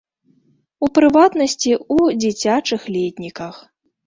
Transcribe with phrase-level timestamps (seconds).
[0.87, 3.63] У прыватнасці ў дзіцячых летніках.